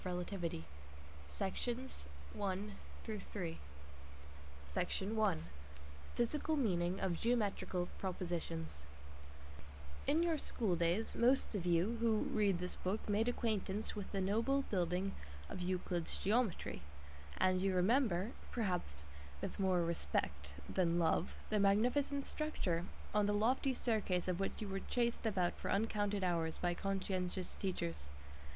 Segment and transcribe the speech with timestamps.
[0.03, 0.63] December,
[1.29, 1.81] 1916 A.
[2.35, 3.19] EINSTEIN PART I THE
[4.67, 5.47] SPECIAL THEORY OF RELATIVITY
[6.17, 8.85] PHYSICAL MEANING OF GEOMETRICAL PROPOSITIONS
[10.07, 14.63] In your schooldays most of you who read this book made acquaintance with the noble
[14.71, 15.11] building
[15.47, 16.81] of Euclid's geometry,
[17.37, 19.05] and you remember perhaps
[19.39, 24.67] with more respect than love the magnificent structure, on the lofty staircase of which you
[24.67, 28.09] were chased about for uncounted hours by conscientious teachers.